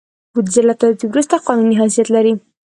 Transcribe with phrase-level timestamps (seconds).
[0.33, 2.33] بودیجه له تصویب وروسته قانوني حیثیت لري.